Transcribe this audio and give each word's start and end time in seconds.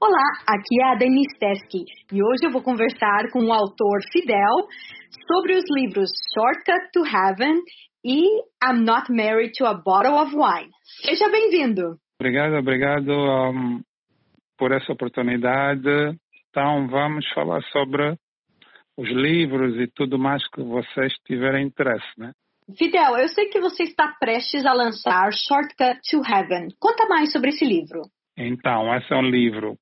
Olá, 0.00 0.30
aqui 0.46 0.80
é 0.80 0.92
a 0.92 0.94
Denise 0.94 1.36
Teskey 1.40 1.84
e 2.12 2.22
hoje 2.22 2.44
eu 2.44 2.52
vou 2.52 2.62
conversar 2.62 3.32
com 3.32 3.40
o 3.44 3.52
autor 3.52 3.98
Fidel 4.12 4.68
sobre 5.26 5.56
os 5.56 5.64
livros 5.74 6.08
Shortcut 6.32 6.92
to 6.92 7.00
Heaven 7.04 7.60
e 8.04 8.22
I'm 8.62 8.84
Not 8.84 9.10
Married 9.10 9.54
to 9.58 9.66
a 9.66 9.74
Bottle 9.74 10.14
of 10.14 10.36
Wine. 10.36 10.70
Seja 11.04 11.28
bem-vindo. 11.28 11.96
Obrigado, 12.20 12.54
obrigado 12.54 13.10
um, 13.10 13.80
por 14.56 14.70
essa 14.70 14.92
oportunidade. 14.92 15.88
Então, 16.48 16.86
vamos 16.86 17.28
falar 17.32 17.60
sobre 17.72 18.16
os 18.96 19.08
livros 19.08 19.74
e 19.80 19.88
tudo 19.88 20.16
mais 20.16 20.48
que 20.50 20.62
vocês 20.62 21.12
tiverem 21.26 21.66
interesse, 21.66 22.06
né? 22.16 22.30
Fidel, 22.76 23.16
eu 23.16 23.26
sei 23.26 23.46
que 23.46 23.58
você 23.58 23.82
está 23.82 24.14
prestes 24.20 24.64
a 24.64 24.72
lançar 24.72 25.32
Shortcut 25.32 25.98
to 26.08 26.18
Heaven. 26.18 26.68
Conta 26.78 27.08
mais 27.08 27.32
sobre 27.32 27.48
esse 27.48 27.64
livro. 27.64 28.02
Então, 28.36 28.94
esse 28.94 29.12
é 29.12 29.16
um 29.16 29.28
livro 29.28 29.76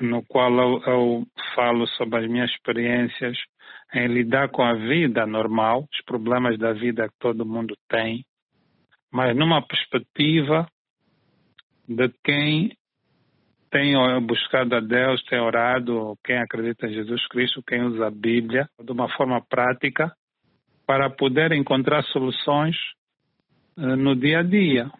no 0.00 0.22
qual 0.24 0.52
eu, 0.58 0.82
eu, 0.86 1.26
falo 1.54 1.86
sobre 1.88 2.20
as 2.20 2.30
minhas 2.30 2.50
experiências 2.50 3.36
em 3.94 4.06
lidar 4.08 4.50
com 4.50 4.62
a 4.62 4.74
vida 4.74 5.26
normal, 5.26 5.88
os 5.90 6.04
problemas 6.04 6.58
da 6.58 6.72
vida 6.72 7.08
que 7.08 7.14
todo 7.18 7.46
mundo 7.46 7.74
tem, 7.88 8.24
mas 9.10 9.34
numa 9.34 9.62
perspectiva 9.66 10.68
de 11.88 12.08
quem 12.22 12.76
tem 13.70 13.94
buscado 14.22 14.74
a 14.74 14.80
Deus, 14.80 15.22
tem 15.24 15.40
orado, 15.40 16.16
quem 16.24 16.38
acredita 16.38 16.86
em 16.86 16.94
Jesus 16.94 17.26
Cristo, 17.28 17.62
quem 17.62 17.82
usa 17.82 18.06
a 18.06 18.10
Bíblia 18.10 18.68
de 18.82 18.92
uma 18.92 19.08
forma 19.16 19.40
prática 19.40 20.14
para 20.86 21.10
poder 21.10 21.52
encontrar 21.52 22.02
soluções 22.04 22.76
uh, 23.76 23.96
no 23.96 24.14
dia 24.14 24.40
a 24.40 24.42
dia. 24.42 24.90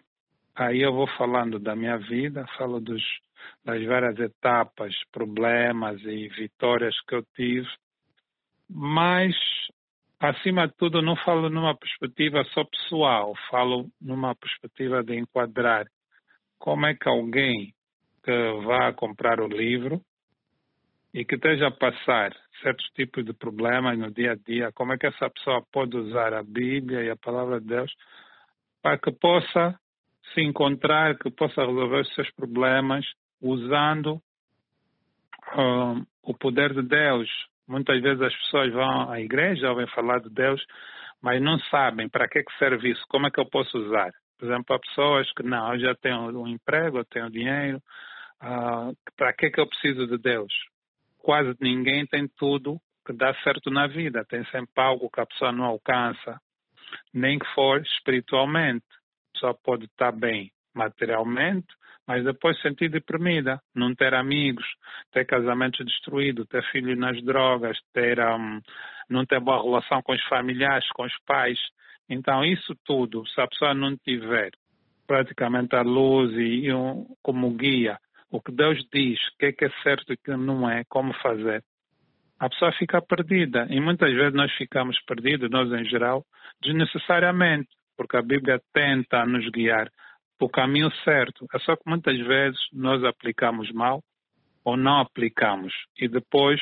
Aí 0.55 0.81
eu 0.81 0.93
vou 0.93 1.07
falando 1.17 1.59
da 1.59 1.75
minha 1.75 1.97
vida, 1.97 2.45
falo 2.57 2.79
dos 2.79 3.03
das 3.63 3.83
várias 3.85 4.17
etapas, 4.19 4.93
problemas 5.11 6.01
e 6.01 6.27
vitórias 6.29 6.95
que 7.07 7.15
eu 7.15 7.23
tive, 7.35 7.67
mas 8.69 9.35
acima 10.19 10.67
de 10.67 10.73
tudo 10.75 11.01
não 11.01 11.15
falo 11.17 11.49
numa 11.49 11.75
perspectiva 11.75 12.43
só 12.53 12.63
pessoal, 12.63 13.33
falo 13.49 13.89
numa 14.01 14.35
perspectiva 14.35 15.03
de 15.03 15.15
enquadrar 15.15 15.85
como 16.57 16.85
é 16.85 16.95
que 16.95 17.07
alguém 17.07 17.73
que 18.23 18.51
vá 18.65 18.91
comprar 18.93 19.39
o 19.39 19.47
livro 19.47 20.01
e 21.13 21.23
que 21.23 21.35
esteja 21.35 21.67
a 21.67 21.71
passar 21.71 22.35
certos 22.61 22.85
tipos 22.95 23.23
de 23.23 23.33
problemas 23.33 23.97
no 23.97 24.11
dia 24.11 24.33
a 24.33 24.35
dia, 24.35 24.71
como 24.73 24.93
é 24.93 24.97
que 24.97 25.07
essa 25.07 25.29
pessoa 25.29 25.63
pode 25.71 25.95
usar 25.95 26.33
a 26.33 26.43
Bíblia 26.43 27.03
e 27.03 27.09
a 27.09 27.15
palavra 27.15 27.61
de 27.61 27.67
Deus 27.67 27.91
para 28.81 28.97
que 28.97 29.11
possa 29.11 29.79
se 30.33 30.41
encontrar, 30.41 31.17
que 31.17 31.31
possa 31.31 31.65
resolver 31.65 32.01
os 32.01 32.13
seus 32.13 32.29
problemas 32.31 33.05
usando 33.41 34.21
o 36.23 36.33
poder 36.33 36.73
de 36.73 36.81
Deus. 36.81 37.29
Muitas 37.67 38.01
vezes 38.01 38.21
as 38.21 38.35
pessoas 38.35 38.71
vão 38.73 39.09
à 39.09 39.19
igreja, 39.19 39.69
ouvem 39.69 39.87
falar 39.87 40.19
de 40.19 40.29
Deus, 40.29 40.63
mas 41.21 41.41
não 41.41 41.59
sabem 41.71 42.07
para 42.09 42.27
que, 42.27 42.43
que 42.43 42.57
serve 42.57 42.91
isso, 42.91 43.03
como 43.09 43.27
é 43.27 43.31
que 43.31 43.39
eu 43.39 43.45
posso 43.45 43.77
usar. 43.77 44.11
Por 44.37 44.45
exemplo, 44.45 44.75
há 44.75 44.79
pessoas 44.79 45.31
que 45.33 45.43
não, 45.43 45.73
eu 45.73 45.79
já 45.79 45.95
tenho 45.95 46.39
um 46.39 46.47
emprego, 46.47 46.99
eu 46.99 47.05
tenho 47.05 47.29
dinheiro, 47.29 47.81
uh, 48.41 48.95
para 49.15 49.33
que, 49.33 49.49
que 49.49 49.59
eu 49.59 49.67
preciso 49.67 50.05
de 50.07 50.17
Deus? 50.17 50.53
Quase 51.17 51.55
ninguém 51.59 52.05
tem 52.05 52.27
tudo 52.37 52.79
que 53.05 53.13
dá 53.13 53.33
certo 53.43 53.71
na 53.71 53.87
vida, 53.87 54.25
tem 54.25 54.45
sempre 54.45 54.71
algo 54.75 55.09
que 55.09 55.19
a 55.19 55.25
pessoa 55.25 55.51
não 55.51 55.65
alcança, 55.65 56.39
nem 57.13 57.39
que 57.39 57.47
for 57.53 57.81
espiritualmente. 57.81 58.85
A 59.29 59.33
pessoa 59.33 59.53
pode 59.55 59.85
estar 59.85 60.11
bem 60.11 60.51
materialmente, 60.73 61.67
mas 62.07 62.23
depois 62.23 62.59
sentir 62.61 62.89
deprimida, 62.89 63.59
não 63.75 63.93
ter 63.93 64.13
amigos, 64.13 64.65
ter 65.11 65.25
casamento 65.25 65.83
destruído, 65.83 66.45
ter 66.45 66.63
filho 66.71 66.95
nas 66.95 67.21
drogas, 67.21 67.77
ter 67.93 68.19
um, 68.19 68.61
não 69.09 69.25
ter 69.25 69.41
boa 69.41 69.61
relação 69.61 70.01
com 70.01 70.13
os 70.13 70.23
familiares, 70.25 70.87
com 70.91 71.03
os 71.03 71.13
pais. 71.25 71.59
Então, 72.09 72.45
isso 72.45 72.73
tudo, 72.85 73.27
se 73.27 73.41
a 73.41 73.47
pessoa 73.47 73.73
não 73.73 73.97
tiver 73.97 74.51
praticamente 75.05 75.75
a 75.75 75.81
luz 75.81 76.31
e 76.33 76.71
um, 76.71 77.05
como 77.21 77.51
guia, 77.51 77.97
o 78.31 78.41
que 78.41 78.51
Deus 78.51 78.77
diz, 78.93 79.19
o 79.19 79.37
que 79.37 79.45
é, 79.47 79.51
que 79.51 79.65
é 79.65 79.69
certo 79.83 80.11
e 80.11 80.15
o 80.15 80.17
que 80.17 80.31
não 80.31 80.69
é, 80.69 80.83
como 80.87 81.13
fazer, 81.15 81.63
a 82.39 82.49
pessoa 82.49 82.71
fica 82.73 83.01
perdida. 83.01 83.67
E 83.69 83.79
muitas 83.81 84.13
vezes 84.13 84.33
nós 84.33 84.51
ficamos 84.53 84.97
perdidos, 85.05 85.49
nós 85.49 85.71
em 85.71 85.85
geral, 85.85 86.25
desnecessariamente, 86.61 87.69
porque 87.97 88.15
a 88.15 88.21
Bíblia 88.21 88.61
tenta 88.73 89.25
nos 89.25 89.49
guiar 89.49 89.89
o 90.45 90.49
caminho 90.49 90.91
certo. 91.03 91.45
É 91.53 91.59
só 91.59 91.75
que 91.75 91.83
muitas 91.85 92.17
vezes 92.17 92.59
nós 92.71 93.03
aplicamos 93.03 93.71
mal 93.71 94.01
ou 94.63 94.75
não 94.77 94.99
aplicamos. 94.99 95.73
E 95.97 96.07
depois 96.07 96.61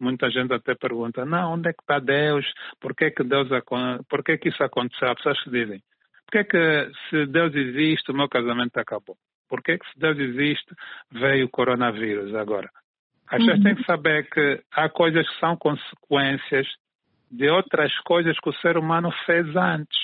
muita 0.00 0.30
gente 0.30 0.52
até 0.54 0.74
pergunta, 0.74 1.26
não, 1.26 1.54
onde 1.54 1.68
é 1.68 1.72
que 1.72 1.82
está 1.82 1.98
Deus? 1.98 2.46
Por 2.80 2.94
que, 2.94 3.10
que 3.10 3.22
Deus 3.22 3.48
por 4.08 4.24
que, 4.24 4.38
que 4.38 4.48
isso 4.48 4.62
aconteceu? 4.64 5.08
As 5.08 5.16
pessoas 5.16 5.42
que 5.42 5.50
dizem, 5.50 5.82
por 6.26 6.32
que, 6.32 6.44
que 6.44 6.92
se 7.10 7.26
Deus 7.26 7.54
existe, 7.54 8.10
o 8.10 8.14
meu 8.14 8.28
casamento 8.28 8.78
acabou? 8.78 9.16
Por 9.48 9.62
que, 9.62 9.76
que 9.76 9.86
se 9.92 9.98
Deus 9.98 10.18
existe, 10.18 10.74
veio 11.10 11.46
o 11.46 11.50
coronavírus 11.50 12.34
agora? 12.34 12.70
As 13.26 13.38
pessoas 13.38 13.58
uhum. 13.58 13.64
têm 13.64 13.74
que 13.74 13.84
saber 13.84 14.28
que 14.30 14.62
há 14.72 14.88
coisas 14.88 15.28
que 15.28 15.38
são 15.38 15.56
consequências 15.56 16.66
de 17.30 17.48
outras 17.48 17.96
coisas 18.00 18.38
que 18.40 18.48
o 18.48 18.54
ser 18.54 18.76
humano 18.76 19.12
fez 19.24 19.54
antes. 19.54 19.98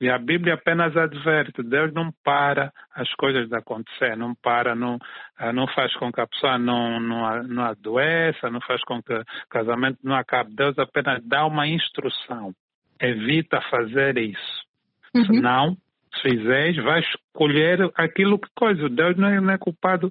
E 0.00 0.08
a 0.08 0.16
Bíblia 0.16 0.54
apenas 0.54 0.96
adverte, 0.96 1.60
Deus 1.62 1.92
não 1.92 2.12
para 2.22 2.72
as 2.94 3.12
coisas 3.14 3.48
de 3.48 3.56
acontecer, 3.56 4.16
não 4.16 4.32
para, 4.36 4.74
não, 4.74 4.96
ah, 5.36 5.52
não 5.52 5.66
faz 5.66 5.92
com 5.96 6.12
que 6.12 6.20
a 6.20 6.26
pessoa 6.26 6.56
não, 6.56 7.00
não, 7.00 7.42
não 7.42 7.64
adoeça, 7.64 8.48
não 8.48 8.60
faz 8.60 8.80
com 8.84 9.02
que 9.02 9.12
o 9.12 9.24
casamento 9.50 9.98
não 10.04 10.14
acabe. 10.14 10.54
Deus 10.54 10.78
apenas 10.78 11.20
dá 11.24 11.44
uma 11.46 11.66
instrução. 11.66 12.52
Evita 13.00 13.60
fazer 13.62 14.16
isso. 14.18 14.62
Uhum. 15.14 15.76
Se 16.14 16.30
fizeres, 16.30 16.76
vais 16.82 17.04
escolher 17.04 17.90
aquilo 17.96 18.38
que 18.38 18.48
coisa. 18.54 18.88
Deus 18.88 19.16
não 19.16 19.28
é, 19.28 19.40
não 19.40 19.52
é 19.52 19.58
culpado 19.58 20.10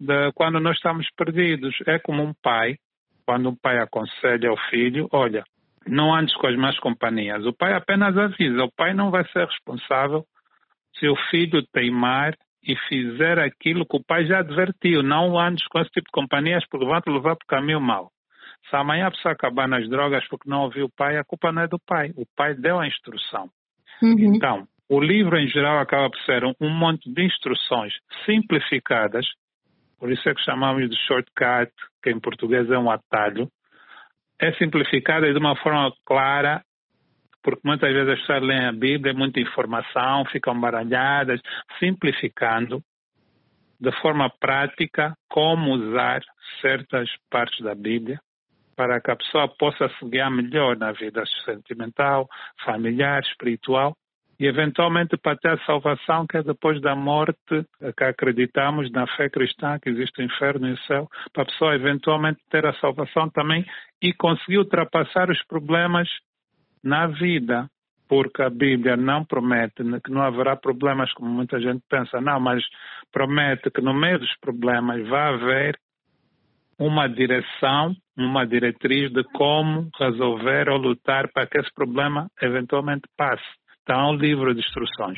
de 0.00 0.32
quando 0.32 0.58
nós 0.58 0.76
estamos 0.76 1.06
perdidos. 1.16 1.76
É 1.86 1.98
como 1.98 2.22
um 2.22 2.34
pai, 2.42 2.76
quando 3.24 3.50
um 3.50 3.56
pai 3.56 3.78
aconselha 3.78 4.50
ao 4.50 4.56
filho, 4.68 5.08
olha, 5.12 5.44
não 5.86 6.14
andes 6.14 6.34
com 6.36 6.46
as 6.46 6.56
más 6.56 6.78
companhias. 6.78 7.44
O 7.46 7.52
pai 7.52 7.74
apenas 7.74 8.16
avisa. 8.16 8.64
O 8.64 8.72
pai 8.72 8.94
não 8.94 9.10
vai 9.10 9.26
ser 9.28 9.46
responsável 9.46 10.24
se 10.98 11.08
o 11.08 11.16
filho 11.30 11.62
teimar 11.72 12.34
e 12.62 12.76
fizer 12.88 13.38
aquilo 13.38 13.86
que 13.86 13.96
o 13.96 14.04
pai 14.04 14.26
já 14.26 14.40
advertiu. 14.40 15.02
Não 15.02 15.38
andes 15.38 15.66
com 15.68 15.78
esse 15.78 15.90
tipo 15.90 16.06
de 16.06 16.12
companhias 16.12 16.64
porque 16.68 16.86
vão 16.86 17.00
te 17.00 17.10
levar 17.10 17.36
para 17.36 17.44
o 17.44 17.48
caminho 17.48 17.80
mau. 17.80 18.10
Se 18.68 18.76
amanhã 18.76 19.06
a 19.06 19.10
pessoa 19.10 19.32
acabar 19.32 19.68
nas 19.68 19.88
drogas 19.88 20.26
porque 20.28 20.48
não 20.48 20.62
ouviu 20.62 20.86
o 20.86 20.90
pai, 20.90 21.16
a 21.16 21.24
culpa 21.24 21.52
não 21.52 21.62
é 21.62 21.68
do 21.68 21.78
pai. 21.78 22.12
O 22.16 22.26
pai 22.36 22.54
deu 22.54 22.78
a 22.78 22.86
instrução. 22.86 23.48
Uhum. 24.02 24.34
Então, 24.34 24.68
o 24.88 25.00
livro 25.00 25.38
em 25.38 25.48
geral 25.48 25.78
acaba 25.78 26.10
por 26.10 26.20
ser 26.20 26.44
um, 26.44 26.54
um 26.60 26.70
monte 26.70 27.12
de 27.12 27.24
instruções 27.24 27.92
simplificadas, 28.24 29.26
por 29.98 30.10
isso 30.10 30.28
é 30.28 30.34
que 30.34 30.42
chamamos 30.42 30.88
de 30.88 30.96
shortcut, 31.06 31.72
que 32.02 32.10
em 32.10 32.20
português 32.20 32.70
é 32.70 32.78
um 32.78 32.90
atalho, 32.90 33.50
é 34.40 34.52
simplificada 34.52 35.32
de 35.32 35.38
uma 35.38 35.56
forma 35.56 35.92
clara, 36.04 36.62
porque 37.42 37.60
muitas 37.64 37.92
vezes 37.92 38.08
as 38.08 38.20
pessoas 38.20 38.42
leem 38.42 38.66
a 38.66 38.72
Bíblia, 38.72 39.12
é 39.12 39.16
muita 39.16 39.40
informação, 39.40 40.24
ficam 40.26 40.58
baralhadas, 40.58 41.40
simplificando 41.78 42.82
de 43.80 43.92
forma 44.00 44.28
prática 44.40 45.14
como 45.28 45.72
usar 45.72 46.20
certas 46.60 47.08
partes 47.30 47.62
da 47.64 47.74
Bíblia 47.74 48.20
para 48.74 49.00
que 49.00 49.10
a 49.10 49.16
pessoa 49.16 49.48
possa 49.48 49.88
se 49.88 50.08
guiar 50.08 50.30
melhor 50.30 50.76
na 50.76 50.92
vida 50.92 51.24
sentimental, 51.44 52.28
familiar, 52.64 53.20
espiritual 53.22 53.96
e 54.38 54.46
eventualmente 54.46 55.16
para 55.16 55.36
ter 55.36 55.50
a 55.50 55.64
salvação 55.64 56.26
que 56.26 56.36
é 56.36 56.42
depois 56.42 56.80
da 56.80 56.94
morte, 56.94 57.66
que 57.96 58.04
acreditamos 58.04 58.90
na 58.92 59.06
fé 59.16 59.28
cristã 59.28 59.78
que 59.80 59.90
existe 59.90 60.20
o 60.20 60.24
inferno 60.24 60.68
e 60.68 60.72
o 60.72 60.78
céu, 60.82 61.08
para 61.32 61.42
a 61.42 61.46
pessoa 61.46 61.74
eventualmente 61.74 62.38
ter 62.48 62.64
a 62.64 62.72
salvação 62.74 63.28
também 63.28 63.66
e 64.00 64.12
conseguir 64.12 64.58
ultrapassar 64.58 65.28
os 65.28 65.42
problemas 65.46 66.08
na 66.82 67.08
vida, 67.08 67.68
porque 68.08 68.40
a 68.40 68.48
Bíblia 68.48 68.96
não 68.96 69.24
promete 69.24 69.82
que 70.04 70.10
não 70.10 70.22
haverá 70.22 70.56
problemas 70.56 71.12
como 71.14 71.28
muita 71.28 71.60
gente 71.60 71.82
pensa, 71.88 72.20
não, 72.20 72.38
mas 72.38 72.62
promete 73.12 73.70
que 73.70 73.80
no 73.80 73.92
meio 73.92 74.20
dos 74.20 74.34
problemas 74.38 75.06
vai 75.08 75.34
haver 75.34 75.78
uma 76.78 77.08
direção, 77.08 77.92
uma 78.16 78.46
diretriz 78.46 79.12
de 79.12 79.24
como 79.34 79.90
resolver 79.98 80.68
ou 80.68 80.78
lutar 80.78 81.28
para 81.32 81.46
que 81.46 81.58
esse 81.58 81.74
problema 81.74 82.30
eventualmente 82.40 83.02
passe. 83.16 83.44
Está 83.88 84.06
um 84.06 84.16
livro 84.16 84.52
de 84.52 84.60
instruções. 84.60 85.16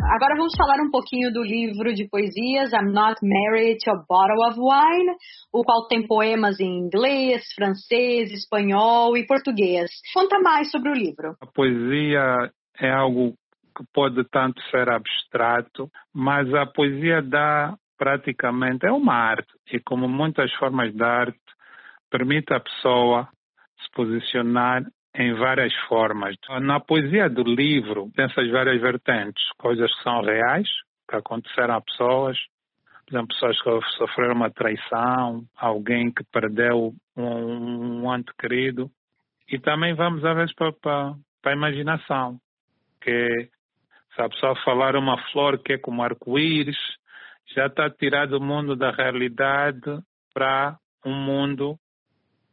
Agora 0.00 0.36
vamos 0.36 0.54
falar 0.56 0.80
um 0.80 0.92
pouquinho 0.92 1.32
do 1.32 1.42
livro 1.42 1.92
de 1.92 2.08
poesias 2.08 2.72
I'm 2.72 2.92
Not 2.92 3.16
Married 3.20 3.78
to 3.82 3.90
a 3.90 3.96
Bottle 4.08 4.46
of 4.46 4.60
Wine, 4.60 5.16
o 5.52 5.64
qual 5.64 5.88
tem 5.88 6.06
poemas 6.06 6.60
em 6.60 6.78
inglês, 6.78 7.52
francês, 7.56 8.30
espanhol 8.30 9.16
e 9.16 9.26
português. 9.26 9.90
Conta 10.14 10.38
mais 10.38 10.70
sobre 10.70 10.90
o 10.90 10.94
livro. 10.94 11.34
A 11.40 11.46
poesia 11.52 12.52
é 12.80 12.92
algo 12.92 13.34
que 13.76 13.84
pode 13.92 14.22
tanto 14.30 14.62
ser 14.70 14.88
abstrato, 14.88 15.90
mas 16.14 16.54
a 16.54 16.64
poesia 16.64 17.20
dá 17.20 17.74
praticamente, 18.02 18.84
é 18.84 18.90
uma 18.90 19.14
arte, 19.14 19.52
e 19.72 19.78
como 19.78 20.08
muitas 20.08 20.52
formas 20.54 20.92
de 20.92 21.04
arte, 21.04 21.38
permite 22.10 22.52
à 22.52 22.58
pessoa 22.58 23.28
se 23.80 23.88
posicionar 23.92 24.82
em 25.14 25.32
várias 25.34 25.72
formas. 25.86 26.34
Na 26.62 26.80
poesia 26.80 27.30
do 27.30 27.44
livro, 27.44 28.10
tem 28.16 28.24
essas 28.24 28.50
várias 28.50 28.80
vertentes, 28.80 29.44
coisas 29.56 29.88
que 29.94 30.02
são 30.02 30.20
reais, 30.20 30.66
que 31.08 31.14
aconteceram 31.14 31.76
a 31.76 31.80
pessoas, 31.80 32.36
por 33.06 33.14
exemplo, 33.14 33.28
pessoas 33.28 33.62
que 33.62 33.96
sofreram 33.98 34.34
uma 34.34 34.50
traição, 34.50 35.44
alguém 35.56 36.10
que 36.10 36.24
perdeu 36.24 36.92
um, 37.16 38.02
um 38.04 38.16
ente 38.16 38.32
querido. 38.36 38.90
E 39.48 39.60
também 39.60 39.94
vamos, 39.94 40.24
às 40.24 40.34
vezes, 40.34 40.54
para, 40.56 40.72
para, 40.72 41.14
para 41.40 41.52
a 41.52 41.56
imaginação, 41.56 42.36
que 43.00 43.48
se 44.12 44.20
a 44.20 44.28
pessoa 44.28 44.56
falar 44.64 44.96
uma 44.96 45.16
flor 45.30 45.62
que 45.62 45.74
é 45.74 45.78
como 45.78 46.02
arco-íris, 46.02 47.00
já 47.54 47.66
está 47.66 47.90
tirado 47.90 48.38
do 48.38 48.40
mundo 48.40 48.74
da 48.76 48.90
realidade 48.90 50.00
para 50.34 50.76
um 51.04 51.14
mundo 51.14 51.76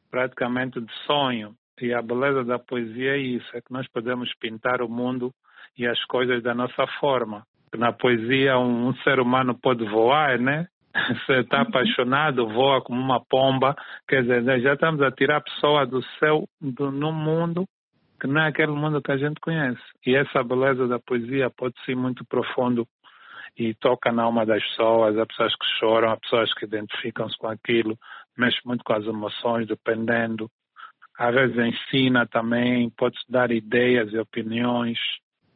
praticamente 0.10 0.80
de 0.82 0.94
sonho. 1.06 1.56
E 1.82 1.94
a 1.94 2.02
beleza 2.02 2.44
da 2.44 2.60
poesia 2.60 3.16
é 3.16 3.18
isso, 3.18 3.48
é 3.56 3.62
que 3.62 3.72
nós 3.72 3.88
podemos 3.88 4.30
pintar 4.40 4.82
o 4.82 4.90
mundo 4.90 5.32
e 5.78 5.88
as 5.88 6.04
coisas 6.06 6.44
da 6.44 6.54
nossa 6.54 6.86
forma. 7.00 7.44
Na 7.78 7.94
poesia 7.94 8.58
um, 8.58 8.88
um 8.88 8.96
ser 8.98 9.20
humano 9.20 9.58
pode 9.58 9.86
voar, 9.86 10.40
né? 10.40 10.68
Se 11.26 11.34
está 11.40 11.62
apaixonado, 11.62 12.50
voa 12.50 12.82
como 12.82 13.00
uma 13.00 13.24
pomba. 13.24 13.76
Quer 14.08 14.24
dizer, 14.24 14.62
já 14.62 14.74
estamos 14.74 15.02
a 15.02 15.12
tirar 15.12 15.38
a 15.38 15.42
pessoa 15.42 15.86
do 15.86 16.04
céu, 16.20 16.46
do, 16.60 16.92
no 16.92 17.14
mundo 17.14 17.66
que 18.20 18.28
não 18.28 18.42
é 18.42 18.50
aquele 18.50 18.74
mundo 18.74 19.02
que 19.02 19.12
a 19.12 19.18
gente 19.18 19.40
conhece. 19.40 19.82
E 20.06 20.14
essa 20.14 20.44
beleza 20.44 20.88
da 20.88 21.00
poesia 21.00 21.50
pode 21.50 21.76
ser 21.86 21.96
muito 21.96 22.26
profundo 22.26 22.86
e 23.58 23.74
toca 23.74 24.12
na 24.12 24.24
alma 24.24 24.46
das 24.46 24.64
pessoas. 24.70 25.18
Há 25.18 25.26
pessoas 25.26 25.54
que 25.56 25.66
choram, 25.80 26.12
há 26.12 26.18
pessoas 26.18 26.54
que 26.54 26.66
identificam-se 26.66 27.38
com 27.38 27.48
aquilo, 27.48 27.98
mexe 28.38 28.60
muito 28.66 28.84
com 28.84 28.94
as 28.94 29.06
emoções, 29.06 29.68
dependendo. 29.68 30.50
Às 31.18 31.36
vezes 31.36 31.58
ensina 31.58 32.26
também, 32.26 32.90
pode-se 32.92 33.30
dar 33.30 33.52
ideias 33.52 34.12
e 34.14 34.18
opiniões 34.18 34.98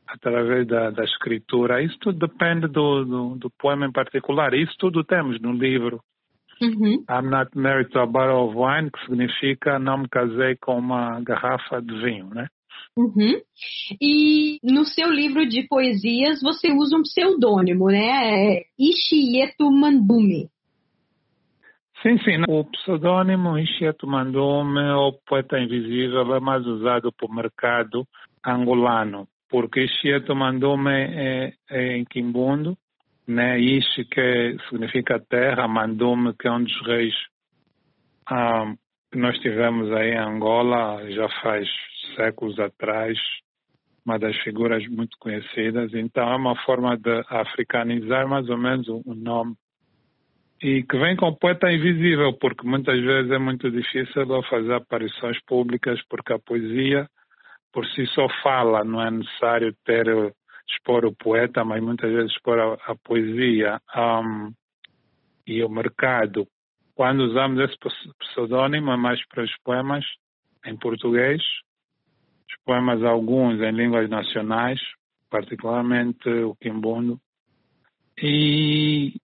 através 0.07 0.67
da, 0.67 0.91
da 0.91 1.03
escritura. 1.03 1.81
Isso 1.81 1.97
tudo 1.99 2.27
depende 2.27 2.67
do, 2.67 3.05
do, 3.05 3.35
do, 3.35 3.49
poema 3.57 3.85
em 3.85 3.91
particular. 3.91 4.53
Isso 4.53 4.75
tudo 4.77 5.03
temos 5.03 5.39
no 5.39 5.53
livro. 5.53 6.01
Uhum. 6.61 7.03
I'm 7.09 7.29
not 7.29 7.49
married 7.55 7.89
to 7.91 7.99
a 7.99 8.05
bottle 8.05 8.49
of 8.49 8.55
wine, 8.55 8.91
que 8.91 9.05
significa 9.05 9.79
não 9.79 9.99
me 9.99 10.09
casei 10.09 10.55
com 10.57 10.77
uma 10.77 11.19
garrafa 11.21 11.81
de 11.81 11.97
vinho, 12.01 12.29
né? 12.29 12.47
Uhum. 12.95 13.41
E 13.99 14.59
no 14.63 14.85
seu 14.85 15.09
livro 15.09 15.47
de 15.47 15.67
poesias 15.67 16.41
você 16.41 16.71
usa 16.71 16.95
um 16.95 17.01
pseudônimo, 17.01 17.87
né? 17.87 18.57
É 18.57 18.63
Ishieto 18.77 19.71
Mandume. 19.71 20.49
Sim, 22.01 22.17
sim. 22.19 22.43
O 22.47 22.65
pseudônimo 22.65 23.57
Ishieto 23.57 24.05
Mandume, 24.05 24.81
ou 24.91 25.13
Poeta 25.25 25.57
Invisível, 25.57 26.35
é 26.35 26.39
mais 26.39 26.65
usado 26.67 27.11
para 27.11 27.25
o 27.25 27.33
mercado 27.33 28.05
angolano, 28.45 29.27
porque 29.49 29.85
Ishieto 29.85 30.35
Mandume 30.35 30.91
é, 30.91 31.53
é 31.69 31.97
em 31.97 32.05
Quimbundo, 32.05 32.77
né? 33.27 33.59
Ishi, 33.59 34.05
que 34.05 34.57
significa 34.69 35.19
terra, 35.19 35.67
Mandume, 35.67 36.33
que 36.37 36.47
é 36.47 36.51
um 36.51 36.63
dos 36.63 36.85
reis 36.85 37.15
ah, 38.27 38.73
que 39.11 39.17
nós 39.17 39.37
tivemos 39.39 39.91
aí 39.91 40.11
em 40.11 40.17
Angola 40.17 41.09
já 41.11 41.27
faz 41.41 41.67
séculos 42.15 42.59
atrás, 42.59 43.17
uma 44.05 44.19
das 44.19 44.35
figuras 44.38 44.85
muito 44.88 45.17
conhecidas. 45.19 45.94
Então 45.94 46.31
é 46.31 46.35
uma 46.35 46.55
forma 46.63 46.97
de 46.97 47.23
africanizar 47.29 48.27
mais 48.27 48.50
ou 48.50 48.57
menos 48.57 48.88
o 48.88 49.01
nome. 49.13 49.55
E 50.61 50.83
que 50.83 50.97
vem 50.97 51.15
com 51.15 51.33
poeta 51.33 51.71
invisível, 51.71 52.33
porque 52.33 52.65
muitas 52.65 53.00
vezes 53.00 53.31
é 53.31 53.38
muito 53.38 53.69
difícil 53.69 54.44
fazer 54.50 54.73
aparições 54.73 55.38
públicas, 55.45 56.01
porque 56.09 56.33
a 56.33 56.39
poesia 56.39 57.07
por 57.73 57.85
si 57.88 58.05
só 58.07 58.27
fala, 58.41 58.83
não 58.83 59.01
é 59.01 59.09
necessário 59.09 59.75
ter 59.83 60.05
expor 60.69 61.05
o 61.05 61.13
poeta, 61.15 61.65
mas 61.65 61.81
muitas 61.81 62.11
vezes 62.11 62.31
expor 62.31 62.59
a, 62.59 62.91
a 62.91 62.95
poesia 62.95 63.81
um, 63.95 64.53
e 65.45 65.63
o 65.63 65.69
mercado 65.69 66.47
quando 66.95 67.21
usamos 67.21 67.59
esse 67.59 67.77
pseudônimo 68.19 68.91
é 68.91 68.97
mais 68.97 69.25
para 69.27 69.44
os 69.44 69.51
poemas 69.63 70.05
em 70.65 70.77
português, 70.77 71.41
poemas 72.65 73.04
alguns 73.04 73.60
em 73.62 73.71
línguas 73.71 74.10
nacionais, 74.10 74.80
particularmente 75.30 76.30
o 76.30 76.56
quimbundo. 76.56 77.19
E, 78.21 79.15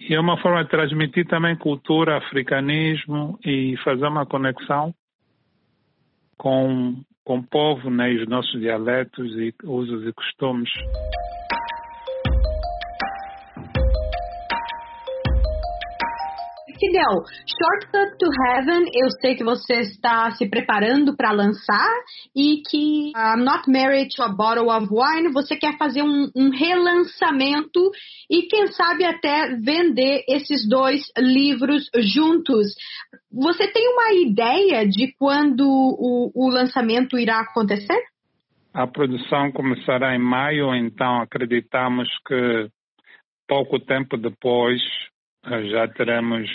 e 0.00 0.14
é 0.14 0.20
uma 0.20 0.40
forma 0.40 0.64
de 0.64 0.70
transmitir 0.70 1.26
também 1.26 1.56
cultura, 1.56 2.16
africanismo 2.16 3.38
e 3.44 3.76
fazer 3.84 4.06
uma 4.06 4.26
conexão 4.26 4.94
com, 6.36 7.02
com 7.24 7.38
o 7.38 7.42
povo, 7.42 7.90
né, 7.90 8.10
os 8.10 8.28
nossos 8.28 8.58
dialetos 8.60 9.30
e 9.36 9.54
usos 9.64 10.06
e 10.06 10.12
costumes. 10.12 10.70
Fidel, 16.78 17.24
Shortcut 17.46 18.16
to 18.18 18.26
Heaven, 18.46 18.84
eu 18.94 19.10
sei 19.20 19.34
que 19.34 19.42
você 19.42 19.80
está 19.80 20.30
se 20.30 20.48
preparando 20.48 21.16
para 21.16 21.32
lançar 21.32 21.90
e 22.34 22.62
que 22.68 23.12
I'm 23.16 23.42
Not 23.42 23.68
Married 23.68 24.14
to 24.14 24.22
a 24.22 24.28
Bottle 24.28 24.70
of 24.70 24.86
Wine, 24.90 25.32
você 25.32 25.56
quer 25.56 25.76
fazer 25.76 26.02
um, 26.02 26.30
um 26.36 26.50
relançamento 26.50 27.90
e 28.30 28.42
quem 28.42 28.68
sabe 28.68 29.04
até 29.04 29.56
vender 29.56 30.24
esses 30.28 30.68
dois 30.68 31.02
livros 31.18 31.88
juntos. 31.96 32.74
Você 33.32 33.66
tem 33.72 33.88
uma 33.88 34.12
ideia 34.12 34.86
de 34.88 35.12
quando 35.18 35.66
o, 35.66 36.30
o 36.34 36.48
lançamento 36.48 37.18
irá 37.18 37.40
acontecer? 37.40 38.00
A 38.72 38.86
produção 38.86 39.50
começará 39.50 40.14
em 40.14 40.20
maio, 40.20 40.72
então 40.74 41.20
acreditamos 41.20 42.08
que 42.26 42.68
pouco 43.48 43.80
tempo 43.80 44.16
depois 44.16 44.80
já 45.44 45.88
teremos 45.88 46.48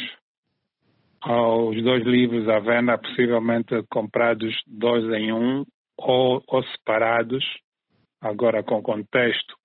os 1.25 1.83
dois 1.83 2.03
livros 2.03 2.47
à 2.49 2.59
venda, 2.59 2.97
possivelmente 2.97 3.81
comprados 3.89 4.53
dois 4.67 5.05
em 5.13 5.31
um 5.31 5.65
ou, 5.97 6.43
ou 6.47 6.63
separados, 6.63 7.45
agora 8.21 8.63
com 8.63 8.81
contexto 8.81 9.55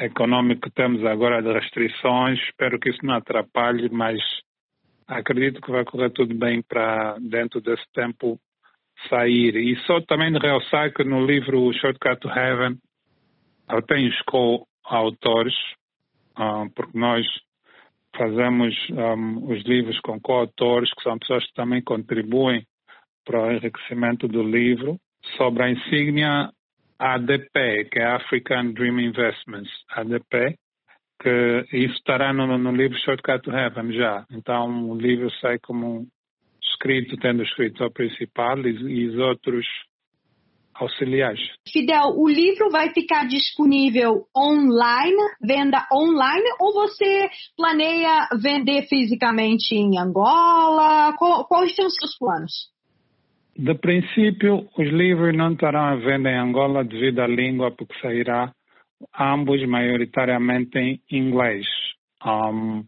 econômico 0.00 0.62
que 0.62 0.74
temos 0.74 1.04
agora 1.04 1.40
de 1.40 1.52
restrições, 1.52 2.38
espero 2.40 2.78
que 2.78 2.90
isso 2.90 3.04
não 3.04 3.14
atrapalhe, 3.14 3.88
mas 3.90 4.20
acredito 5.06 5.60
que 5.60 5.70
vai 5.70 5.84
correr 5.84 6.10
tudo 6.10 6.34
bem 6.34 6.62
para 6.62 7.16
dentro 7.20 7.60
desse 7.60 7.84
tempo 7.92 8.38
sair. 9.08 9.54
E 9.56 9.76
só 9.86 10.00
também 10.00 10.32
de 10.32 10.38
realçar 10.38 10.92
que 10.92 11.04
no 11.04 11.24
livro 11.24 11.72
Shortcut 11.74 12.20
to 12.20 12.28
Heaven 12.28 12.76
eu 13.70 13.82
tenho 13.82 14.10
co-autores, 14.26 15.54
uh, 16.38 16.68
porque 16.74 16.98
nós 16.98 17.24
fazemos 18.16 18.74
um, 18.90 19.52
os 19.52 19.62
livros 19.64 19.98
com 20.00 20.20
coautores, 20.20 20.92
que 20.94 21.02
são 21.02 21.18
pessoas 21.18 21.46
que 21.46 21.54
também 21.54 21.82
contribuem 21.82 22.66
para 23.24 23.42
o 23.42 23.52
enriquecimento 23.52 24.28
do 24.28 24.42
livro, 24.42 24.98
sobre 25.36 25.62
a 25.62 25.70
insígnia 25.70 26.50
ADP, 26.98 27.88
que 27.90 27.98
é 27.98 28.06
African 28.06 28.72
Dream 28.72 29.00
Investments, 29.00 29.70
ADP, 29.90 30.56
que 31.20 31.66
isso 31.72 31.94
estará 31.94 32.32
no, 32.32 32.58
no 32.58 32.72
livro 32.72 32.98
Shortcut 32.98 33.42
to 33.42 33.50
Heaven 33.50 33.92
já. 33.92 34.24
Então 34.30 34.90
o 34.90 34.96
livro 34.96 35.30
sai 35.40 35.58
como 35.58 36.06
escrito, 36.62 37.16
tendo 37.16 37.40
o 37.40 37.44
escritor 37.44 37.90
principal 37.92 38.58
e, 38.60 38.70
e 38.70 39.08
os 39.08 39.18
outros 39.18 39.66
auxiliares. 40.74 41.40
Fidel, 41.70 42.14
o 42.16 42.28
livro 42.28 42.70
vai 42.70 42.90
ficar 42.92 43.26
disponível 43.26 44.26
online, 44.36 45.16
venda 45.40 45.86
online, 45.92 46.44
ou 46.60 46.72
você 46.72 47.28
planeia 47.56 48.28
vender 48.42 48.82
fisicamente 48.88 49.74
em 49.74 49.98
Angola? 49.98 51.14
Quais 51.16 51.74
são 51.74 51.86
os 51.86 51.94
seus 51.94 52.18
planos? 52.18 52.74
De 53.56 53.74
princípio, 53.74 54.68
os 54.76 54.88
livros 54.88 55.36
não 55.36 55.52
estarão 55.52 55.84
à 55.84 55.94
venda 55.94 56.28
em 56.28 56.38
Angola 56.38 56.84
devido 56.84 57.20
à 57.20 57.26
língua, 57.26 57.70
porque 57.70 57.94
sairá 58.00 58.52
ambos 59.18 59.64
maioritariamente 59.66 60.78
em 60.78 61.00
inglês. 61.10 61.64
Um, 62.24 62.84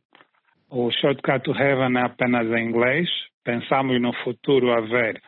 o 0.69 0.90
Shortcut 0.90 1.45
to 1.45 1.52
Heaven 1.52 1.97
é 1.97 2.02
apenas 2.02 2.49
em 2.49 2.69
inglês. 2.69 3.09
Pensamos 3.45 4.00
no 4.00 4.12
futuro 4.25 4.73
haver 4.73 5.23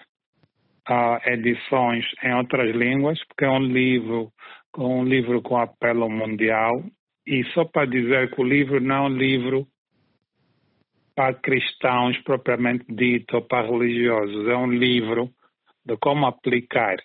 edições 1.26 2.04
em 2.22 2.34
outras 2.34 2.74
línguas, 2.74 3.18
porque 3.26 3.44
é 3.44 3.50
um 3.50 3.60
livro, 3.60 4.32
um 4.76 5.04
livro 5.04 5.42
com 5.42 5.56
apelo 5.56 6.08
mundial. 6.08 6.82
E 7.26 7.44
só 7.52 7.64
para 7.64 7.86
dizer 7.86 8.30
que 8.34 8.40
o 8.40 8.44
livro 8.44 8.80
não 8.80 8.94
é 8.94 9.00
um 9.08 9.16
livro 9.16 9.66
para 11.14 11.34
cristãos 11.34 12.16
propriamente 12.22 12.84
dito 12.88 13.36
ou 13.36 13.42
para 13.42 13.66
religiosos, 13.66 14.48
é 14.48 14.56
um 14.56 14.70
livro 14.70 15.28
de 15.84 15.96
como 15.96 16.26
aplicar 16.26 16.96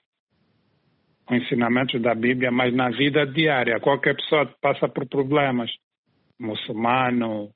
os 1.29 1.37
ensinamentos 1.37 2.01
da 2.01 2.13
Bíblia, 2.13 2.51
mas 2.51 2.73
na 2.73 2.89
vida 2.89 3.25
diária. 3.25 3.79
Qualquer 3.79 4.15
pessoa 4.15 4.45
passa 4.61 4.87
por 4.87 5.07
problemas. 5.07 5.71
O 6.39 6.47
muçulmano, 6.47 7.49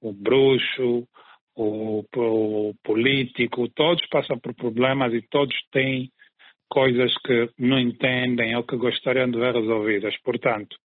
o 0.00 0.12
bruxo, 0.12 1.06
o, 1.60 2.04
o 2.16 2.74
político, 2.82 3.68
todos 3.68 4.06
passam 4.08 4.38
por 4.38 4.54
problemas 4.54 5.12
e 5.12 5.20
todos 5.22 5.54
têm 5.70 6.10
coisas 6.68 7.12
que 7.18 7.50
não 7.58 7.78
entendem 7.78 8.56
ou 8.56 8.62
que 8.62 8.76
gostariam 8.76 9.30
de 9.30 9.38
ver 9.38 9.54
resolvidas. 9.54 10.16
Portanto, 10.22 10.76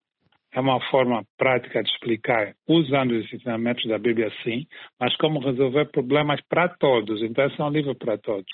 é 0.53 0.59
uma 0.59 0.79
forma 0.89 1.23
prática 1.37 1.83
de 1.83 1.89
explicar, 1.89 2.53
usando 2.67 3.11
os 3.11 3.33
ensinamentos 3.33 3.85
da 3.87 3.97
Bíblia, 3.97 4.31
sim, 4.43 4.65
mas 4.99 5.15
como 5.17 5.39
resolver 5.39 5.85
problemas 5.91 6.41
para 6.49 6.69
todos. 6.69 7.21
Então, 7.21 7.45
é 7.45 7.63
um 7.63 7.69
livro 7.69 7.95
para 7.95 8.17
todos. 8.17 8.51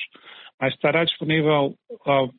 Mas 0.60 0.74
estará 0.74 1.04
disponível 1.04 1.76
uh, 1.92 2.30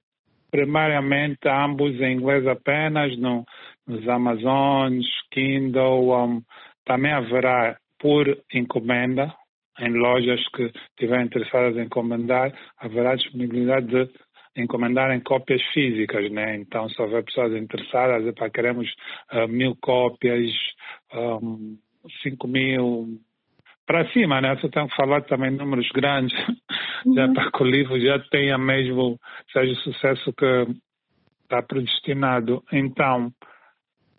primariamente 0.50 1.48
ambos 1.48 2.00
em 2.00 2.12
inglês 2.12 2.46
apenas, 2.46 3.16
no, 3.18 3.44
nos 3.86 4.06
Amazons, 4.08 5.06
Kindle. 5.30 6.10
Um, 6.10 6.42
também 6.84 7.12
haverá 7.12 7.78
por 7.98 8.26
encomenda, 8.52 9.32
em 9.80 9.92
lojas 9.92 10.40
que 10.48 10.70
estiverem 10.90 11.26
interessadas 11.26 11.76
em 11.76 11.82
encomendar, 11.82 12.52
haverá 12.78 13.14
disponibilidade 13.14 13.86
de 13.86 14.10
encomendarem 14.56 15.20
cópias 15.20 15.62
físicas, 15.72 16.30
né? 16.30 16.56
Então, 16.56 16.88
se 16.88 17.00
houver 17.00 17.24
pessoas 17.24 17.54
interessadas, 17.54 18.34
para 18.34 18.50
queremos 18.50 18.92
uh, 19.32 19.48
mil 19.48 19.74
cópias, 19.80 20.50
um, 21.14 21.78
cinco 22.22 22.46
mil, 22.46 23.18
para 23.86 24.10
cima, 24.12 24.40
né? 24.40 24.54
Você 24.56 24.68
tem 24.68 24.86
que 24.86 24.94
falar 24.94 25.22
também 25.22 25.50
números 25.50 25.88
grandes, 25.90 26.36
uhum. 27.06 27.14
já 27.14 27.32
para 27.32 27.50
que 27.50 27.62
o 27.62 27.66
livro 27.66 28.00
já 28.00 28.18
tenha 28.30 28.58
mesmo, 28.58 29.18
seja 29.52 29.72
o 29.72 29.76
sucesso 29.76 30.32
que 30.34 30.66
está 31.44 31.62
predestinado. 31.62 32.62
Então, 32.72 33.32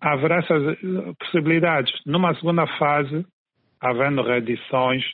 haverá 0.00 0.38
essas 0.38 0.78
possibilidades. 1.18 1.92
Numa 2.04 2.34
segunda 2.34 2.66
fase, 2.78 3.24
havendo 3.80 4.22
reedições 4.22 5.04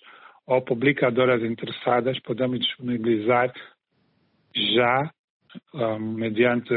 ou 0.50 0.60
publicadoras 0.62 1.44
interessadas, 1.44 2.18
podemos 2.22 2.58
disponibilizar 2.58 3.52
já, 4.74 5.08
um, 5.72 5.98
mediante 6.00 6.74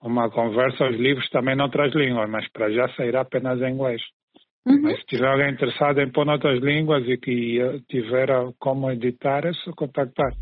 uma 0.00 0.30
conversa, 0.30 0.88
os 0.88 0.96
livros 0.96 1.28
também 1.28 1.54
noutras 1.54 1.94
línguas, 1.94 2.30
mas 2.30 2.50
para 2.50 2.70
já 2.70 2.88
sairá 2.94 3.20
apenas 3.20 3.60
em 3.60 3.74
inglês. 3.74 4.00
Uhum. 4.66 4.80
Mas 4.80 4.98
se 5.00 5.04
tiver 5.04 5.28
alguém 5.28 5.52
interessado 5.52 6.00
em 6.00 6.10
pôr 6.10 6.24
noutras 6.24 6.58
línguas 6.62 7.06
e 7.06 7.18
que 7.18 7.58
tiver 7.90 8.28
como 8.58 8.90
editar, 8.90 9.44
é 9.44 9.52
só 9.52 9.72
contactar. 9.72 10.32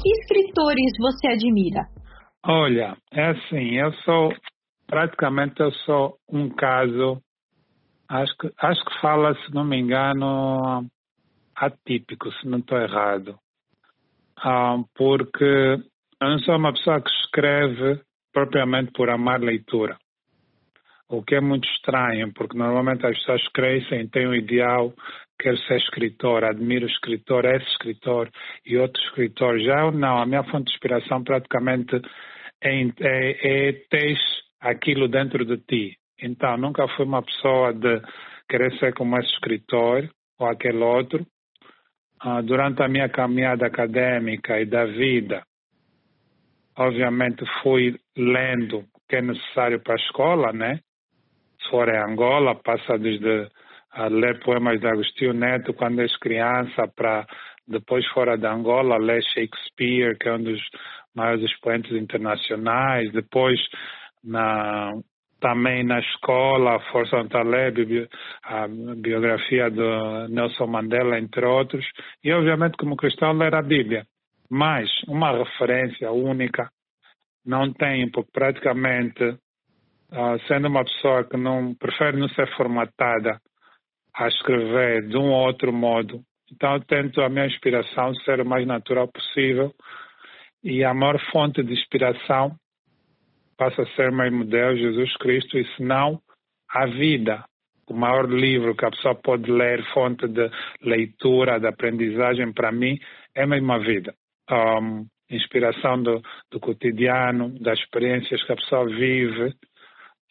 Que 0.00 0.10
escritores 0.10 0.92
você 1.00 1.26
admira? 1.26 1.86
Olha, 2.44 2.96
é 3.12 3.30
assim, 3.30 3.76
eu 3.78 3.92
sou, 4.04 4.32
praticamente 4.92 5.58
eu 5.58 5.72
sou 5.72 6.18
um 6.28 6.50
caso 6.50 7.18
Acho 8.12 8.36
que, 8.36 8.52
acho 8.58 8.84
que 8.84 9.00
fala, 9.00 9.34
se 9.34 9.54
não 9.54 9.64
me 9.64 9.78
engano, 9.78 10.86
atípico, 11.56 12.30
se 12.32 12.46
não 12.46 12.58
estou 12.58 12.76
errado. 12.76 13.38
Ah, 14.36 14.76
porque 14.94 15.42
eu 15.44 16.28
não 16.28 16.38
sou 16.40 16.56
uma 16.56 16.74
pessoa 16.74 17.00
que 17.00 17.08
escreve 17.08 18.02
propriamente 18.30 18.92
por 18.92 19.08
amar 19.08 19.40
leitura. 19.40 19.96
O 21.08 21.22
que 21.22 21.36
é 21.36 21.40
muito 21.40 21.66
estranho, 21.66 22.30
porque 22.34 22.58
normalmente 22.58 23.06
as 23.06 23.16
pessoas 23.20 23.48
crescem, 23.48 24.08
têm 24.08 24.28
um 24.28 24.34
ideal, 24.34 24.92
quero 25.38 25.56
ser 25.60 25.78
escritor, 25.78 26.44
admiro 26.44 26.84
o 26.84 26.90
escritor, 26.90 27.46
esse 27.46 27.66
escritor 27.70 28.30
e 28.66 28.76
outro 28.76 29.02
escritor. 29.04 29.58
Já 29.58 29.86
eu 29.86 29.90
não, 29.90 30.18
a 30.18 30.26
minha 30.26 30.44
fonte 30.44 30.66
de 30.66 30.72
inspiração 30.72 31.24
praticamente 31.24 31.96
é, 32.60 32.78
é, 33.00 33.68
é 33.70 33.72
aquilo 34.62 35.08
dentro 35.08 35.44
de 35.44 35.58
ti. 35.58 35.98
Então, 36.20 36.56
nunca 36.56 36.86
fui 36.88 37.04
uma 37.04 37.22
pessoa 37.22 37.74
de 37.74 38.00
querer 38.48 38.72
ser 38.78 38.94
como 38.94 39.18
esse 39.18 39.32
escritor 39.32 40.08
ou 40.38 40.46
aquele 40.46 40.82
outro. 40.82 41.26
Uh, 42.24 42.40
durante 42.42 42.80
a 42.82 42.88
minha 42.88 43.08
caminhada 43.08 43.66
acadêmica 43.66 44.60
e 44.60 44.64
da 44.64 44.84
vida, 44.84 45.42
obviamente 46.76 47.44
fui 47.62 47.98
lendo 48.16 48.78
o 48.78 49.00
que 49.08 49.16
é 49.16 49.22
necessário 49.22 49.80
para 49.80 49.94
a 49.94 50.04
escola, 50.04 50.52
né? 50.52 50.78
Se 51.60 51.68
for 51.68 51.88
em 51.88 51.98
Angola, 51.98 52.54
passa 52.54 52.96
desde 52.96 53.48
a 53.90 54.06
ler 54.06 54.38
poemas 54.40 54.80
de 54.80 54.86
Agostinho 54.86 55.34
Neto 55.34 55.74
quando 55.74 56.00
és 56.00 56.16
criança, 56.18 56.86
para 56.96 57.26
depois 57.66 58.06
fora 58.08 58.38
de 58.38 58.46
Angola 58.46 58.96
ler 58.96 59.22
Shakespeare, 59.22 60.16
que 60.18 60.28
é 60.28 60.32
um 60.32 60.42
dos 60.42 60.60
maiores 61.14 61.44
expoentes 61.44 61.92
internacionais, 61.92 63.12
depois 63.12 63.60
na 64.24 64.92
também 65.42 65.82
na 65.82 65.98
escola, 65.98 66.78
Força 66.92 67.28
Taleb, 67.28 68.08
a 68.44 68.68
biografia 68.68 69.68
de 69.68 70.32
Nelson 70.32 70.68
Mandela, 70.68 71.18
entre 71.18 71.44
outros, 71.44 71.84
e 72.22 72.32
obviamente 72.32 72.76
como 72.76 72.96
cristão 72.96 73.32
ler 73.32 73.52
a 73.52 73.60
Bíblia. 73.60 74.06
Mas 74.48 74.88
uma 75.08 75.36
referência 75.36 76.12
única 76.12 76.70
não 77.44 77.72
tenho, 77.72 78.08
porque 78.12 78.30
praticamente, 78.32 79.24
uh, 79.24 80.38
sendo 80.46 80.68
uma 80.68 80.84
pessoa 80.84 81.24
que 81.24 81.36
não 81.36 81.74
prefere 81.74 82.16
não 82.16 82.28
ser 82.28 82.48
formatada 82.56 83.40
a 84.14 84.28
escrever 84.28 85.08
de 85.08 85.16
um 85.16 85.30
ou 85.30 85.46
outro 85.46 85.72
modo, 85.72 86.20
então 86.52 86.78
tento 86.80 87.20
a 87.20 87.28
minha 87.28 87.46
inspiração 87.46 88.14
ser 88.16 88.40
o 88.40 88.46
mais 88.46 88.64
natural 88.66 89.08
possível. 89.08 89.72
E 90.62 90.84
a 90.84 90.94
maior 90.94 91.18
fonte 91.32 91.62
de 91.64 91.72
inspiração 91.72 92.54
passa 93.62 93.82
a 93.82 93.86
ser 93.94 94.10
meu 94.10 94.32
modelo 94.32 94.76
Jesus 94.76 95.16
Cristo, 95.18 95.56
e 95.56 95.64
se 95.76 95.82
não, 95.84 96.20
a 96.68 96.86
vida. 96.86 97.44
O 97.88 97.94
maior 97.94 98.28
livro 98.28 98.74
que 98.74 98.84
a 98.84 98.90
pessoa 98.90 99.14
pode 99.14 99.48
ler, 99.48 99.84
fonte 99.92 100.26
de 100.26 100.50
leitura, 100.80 101.60
de 101.60 101.68
aprendizagem, 101.68 102.52
para 102.52 102.72
mim, 102.72 102.98
é 103.36 103.46
mesmo 103.46 103.72
a 103.72 103.78
vida. 103.78 104.14
Um, 104.50 105.06
inspiração 105.30 106.02
do, 106.02 106.20
do 106.50 106.58
cotidiano, 106.58 107.50
das 107.60 107.78
experiências 107.78 108.42
que 108.42 108.52
a 108.52 108.56
pessoa 108.56 108.86
vive. 108.86 109.54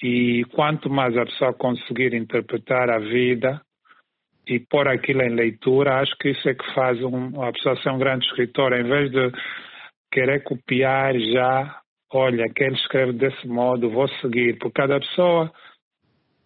E 0.04 0.44
quanto 0.52 0.90
mais 0.90 1.16
a 1.16 1.26
pessoa 1.26 1.54
conseguir 1.54 2.14
interpretar 2.14 2.90
a 2.90 3.00
vida 3.00 3.62
e 4.46 4.60
pôr 4.60 4.90
aquilo 4.90 5.22
em 5.22 5.36
leitura, 5.36 6.02
acho 6.02 6.18
que 6.18 6.32
isso 6.32 6.50
é 6.50 6.54
que 6.54 6.74
faz 6.74 7.02
um, 7.02 7.42
a 7.42 7.54
pessoa 7.54 7.78
ser 7.78 7.92
um 7.92 8.00
grande 8.00 8.26
escritor. 8.26 8.74
Em 8.74 8.84
vez 8.84 9.10
de 9.10 9.32
querer 10.12 10.44
copiar 10.44 11.18
já 11.18 11.82
olha, 12.14 12.46
quem 12.54 12.74
escreve 12.74 13.14
desse 13.14 13.48
modo, 13.48 13.90
vou 13.90 14.08
seguir, 14.20 14.58
porque 14.60 14.82
cada 14.82 15.00
pessoa 15.00 15.52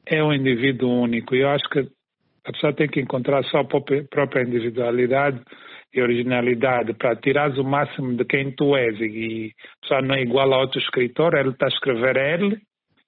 é 0.08 0.24
um 0.24 0.34
indivíduo 0.34 0.90
único 0.90 1.36
e 1.36 1.42
eu 1.42 1.50
acho 1.50 1.68
que 1.70 1.80
a 2.46 2.52
pessoa 2.52 2.74
tem 2.74 2.88
que 2.88 3.02
encontrar 3.02 3.40
a 3.40 3.44
sua 3.44 3.64
própria 3.66 4.44
individualidade 4.44 5.42
e 5.94 6.02
originalidade 6.02 6.94
para 6.94 7.16
tirar 7.16 7.50
o 7.58 7.64
máximo 7.64 8.16
de 8.16 8.26
quem 8.26 8.52
tu 8.52 8.76
és 8.76 9.00
e 9.00 9.52
a 9.52 9.82
pessoa 9.82 10.02
não 10.02 10.16
é 10.16 10.22
igual 10.22 10.54
a 10.54 10.60
outro 10.60 10.80
escritor, 10.80 11.34
ele 11.36 11.50
está 11.50 11.66
a 11.66 11.70
escrever 11.70 12.18
ele, 12.18 12.60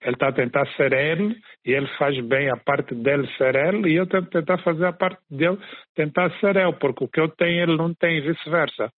ele 0.02 0.14
está 0.14 0.30
a 0.30 0.34
tentar 0.34 0.66
ser 0.76 0.94
ele 0.94 1.36
e 1.66 1.72
ele 1.72 1.88
faz 2.00 2.20
bem 2.22 2.50
a 2.50 2.58
parte 2.58 2.96
dele 2.96 3.28
ser 3.38 3.56
ele 3.56 3.92
e 3.92 3.96
eu 3.96 4.08
tento 4.08 4.30
tentar 4.30 4.58
fazer 4.60 4.86
a 4.86 4.94
parte 4.94 5.20
dele 5.30 5.58
tentar 5.96 6.32
ser 6.40 6.56
eu, 6.56 6.74
porque 6.74 7.04
o 7.04 7.08
que 7.08 7.20
eu 7.20 7.30
tenho 7.30 7.64
ele 7.64 7.78
não 7.78 7.94
tem 7.94 8.18
e 8.18 8.22
vice-versa. 8.22 8.92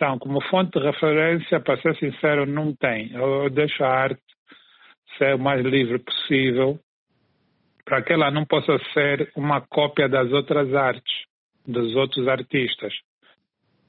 Então, 0.00 0.18
como 0.18 0.40
fonte 0.44 0.78
de 0.78 0.86
referência, 0.86 1.60
para 1.60 1.78
ser 1.82 1.94
sincero, 1.98 2.46
não 2.46 2.74
tem. 2.74 3.12
Eu 3.12 3.50
deixo 3.50 3.84
a 3.84 3.88
arte 3.88 4.22
ser 5.18 5.34
o 5.34 5.38
mais 5.38 5.62
livre 5.62 5.98
possível 5.98 6.80
para 7.84 8.00
que 8.00 8.14
ela 8.14 8.30
não 8.30 8.46
possa 8.46 8.78
ser 8.94 9.30
uma 9.36 9.60
cópia 9.60 10.08
das 10.08 10.32
outras 10.32 10.72
artes, 10.74 11.26
dos 11.66 11.94
outros 11.96 12.26
artistas. 12.28 12.94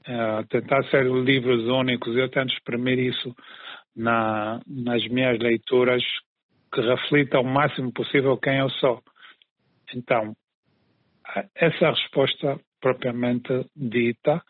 Uh, 0.06 0.46
tentar 0.50 0.84
ser 0.90 1.06
livros 1.06 1.64
únicos, 1.66 2.14
eu 2.14 2.28
tento 2.28 2.52
exprimir 2.52 2.98
isso 2.98 3.34
na, 3.96 4.60
nas 4.66 5.02
minhas 5.08 5.38
leituras 5.38 6.02
que 6.74 6.82
reflitam 6.82 7.40
o 7.40 7.44
máximo 7.44 7.90
possível 7.90 8.36
quem 8.36 8.58
eu 8.58 8.68
sou. 8.68 9.02
Então, 9.94 10.36
essa 11.54 11.86
é 11.86 11.90
resposta 11.90 12.60
propriamente 12.82 13.64
dita. 13.74 14.42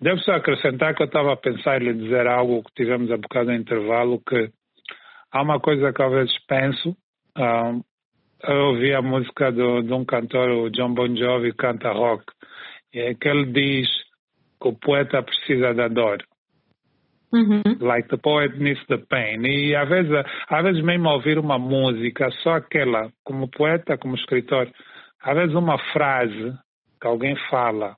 Devo 0.00 0.20
só 0.20 0.32
acrescentar 0.32 0.94
que 0.94 1.02
eu 1.02 1.06
estava 1.06 1.32
a 1.32 1.36
pensar 1.36 1.80
em 1.80 1.86
lhe 1.86 1.94
dizer 1.94 2.26
algo 2.26 2.62
que 2.62 2.74
tivemos 2.74 3.10
a 3.10 3.16
bocado 3.16 3.50
de 3.50 3.56
intervalo, 3.56 4.20
que 4.20 4.50
há 5.32 5.42
uma 5.42 5.58
coisa 5.58 5.92
que 5.92 6.02
às 6.02 6.12
vezes 6.12 6.38
penso. 6.46 6.96
Um, 7.36 7.82
eu 8.42 8.66
ouvi 8.66 8.92
a 8.92 9.00
música 9.00 9.50
do, 9.50 9.82
de 9.82 9.92
um 9.92 10.04
cantor, 10.04 10.50
o 10.50 10.70
John 10.70 10.92
Bon 10.92 11.14
Jovi, 11.16 11.52
canta 11.54 11.90
rock, 11.92 12.24
e 12.92 13.00
é 13.00 13.14
que 13.14 13.28
ele 13.28 13.46
diz 13.46 13.88
que 14.60 14.68
o 14.68 14.74
poeta 14.74 15.22
precisa 15.22 15.72
da 15.72 15.88
dor. 15.88 16.22
Uhum. 17.32 17.62
Like 17.80 18.08
the 18.08 18.18
poet 18.18 18.58
needs 18.58 18.84
the 18.86 18.98
pain. 18.98 19.44
E 19.46 19.74
às 19.74 19.88
vezes, 19.88 20.12
às 20.48 20.62
vezes 20.62 20.82
mesmo 20.82 21.08
ouvir 21.08 21.38
uma 21.38 21.58
música, 21.58 22.30
só 22.42 22.56
aquela, 22.56 23.10
como 23.24 23.48
poeta, 23.48 23.98
como 23.98 24.14
escritor, 24.14 24.70
às 25.22 25.34
vezes 25.34 25.54
uma 25.54 25.78
frase 25.92 26.54
que 27.00 27.06
alguém 27.06 27.34
fala 27.50 27.96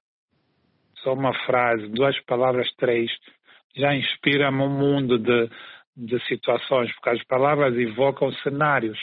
só 1.02 1.12
uma 1.14 1.34
frase, 1.46 1.88
duas 1.88 2.18
palavras, 2.24 2.68
três, 2.76 3.10
já 3.76 3.94
inspira-me 3.94 4.62
um 4.62 4.68
mundo 4.68 5.18
de, 5.18 5.48
de 5.96 6.18
situações, 6.26 6.92
porque 6.94 7.10
as 7.10 7.24
palavras 7.24 7.76
evocam 7.76 8.32
cenários. 8.42 8.98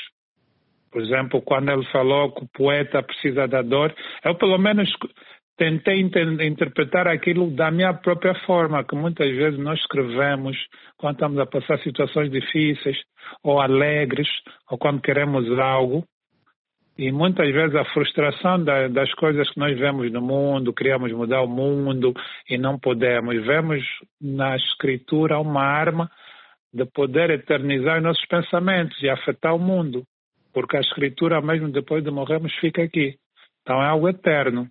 Por 0.92 1.02
exemplo, 1.02 1.42
quando 1.42 1.72
ele 1.72 1.86
falou 1.92 2.32
que 2.32 2.44
o 2.44 2.50
poeta 2.54 3.04
precisa 3.04 3.48
da 3.48 3.62
dor, 3.62 3.94
eu 4.24 4.36
pelo 4.36 4.58
menos 4.58 4.90
tentei 5.58 6.00
interpretar 6.00 7.08
aquilo 7.08 7.50
da 7.52 7.72
minha 7.72 7.94
própria 7.94 8.36
forma, 8.46 8.84
que 8.84 8.96
muitas 8.96 9.30
vezes 9.30 9.60
nós 9.60 9.80
escrevemos 9.80 10.58
quando 10.98 11.16
estamos 11.16 11.40
a 11.40 11.46
passar 11.46 11.80
situações 11.80 12.30
difíceis 12.30 12.98
ou 13.44 13.60
alegres, 13.60 14.28
ou 14.70 14.78
quando 14.78 15.02
queremos 15.02 15.50
algo. 15.60 16.04
E 16.98 17.12
muitas 17.12 17.52
vezes 17.52 17.75
a 17.75 17.84
frustração 17.86 18.64
da, 18.64 18.88
das 18.88 19.14
coisas 19.16 19.50
que 19.50 19.60
nós 19.60 19.78
vemos 19.78 20.10
no 20.12 20.22
mundo, 20.22 20.74
queremos 20.74 21.12
mudar 21.12 21.42
o 21.42 21.48
mundo 21.48 22.14
e 22.50 22.58
não 22.58 22.80
podemos. 22.80 23.36
Vemos 23.46 23.84
na 24.22 24.56
escritura 24.56 25.40
uma 25.40 25.64
arma 25.64 26.10
de 26.74 26.86
poder 26.86 27.30
eternizar 27.32 28.02
nossos 28.02 28.25
pensamentos 28.25 29.02
e 29.02 29.10
afetar 29.10 29.54
o 29.54 29.60
mundo. 29.60 30.04
Porque 30.54 30.78
a 30.78 30.82
escritura, 30.82 31.42
mesmo 31.42 31.70
depois 31.70 32.02
de 32.02 32.12
morrermos, 32.12 32.54
fica 32.62 32.84
aqui. 32.84 33.16
Então 33.62 33.82
é 33.84 33.88
algo 33.88 34.08
eterno. 34.08 34.70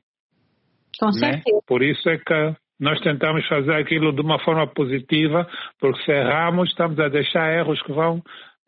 Com 0.98 1.06
né? 1.06 1.12
certeza. 1.12 1.60
Por 1.66 1.82
isso 1.82 2.08
é 2.08 2.16
que 2.16 2.56
nós 2.80 3.00
tentamos 3.00 3.46
fazer 3.48 3.74
aquilo 3.74 4.12
de 4.12 4.22
uma 4.22 4.38
forma 4.38 4.66
positiva, 4.66 5.46
porque 5.78 6.02
se 6.04 6.10
erramos, 6.10 6.70
estamos 6.70 6.98
a 6.98 7.08
deixar 7.08 7.52
erros 7.52 7.82
que 7.82 7.92
vão 7.92 8.22